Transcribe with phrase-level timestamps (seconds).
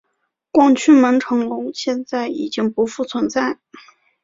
[0.49, 3.59] 广渠门城楼现在已经不复存在。